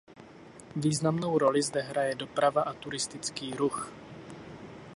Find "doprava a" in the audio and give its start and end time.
2.15-2.73